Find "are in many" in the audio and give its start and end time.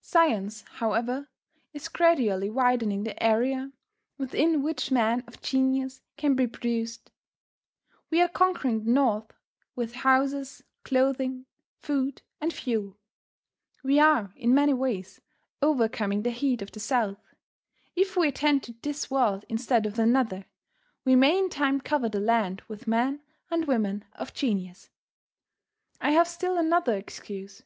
14.00-14.74